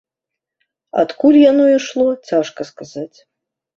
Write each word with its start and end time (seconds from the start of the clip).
Адкуль 1.01 1.39
яно 1.51 1.65
ішло, 1.77 2.07
цяжка 2.31 2.61
сказаць. 2.73 3.17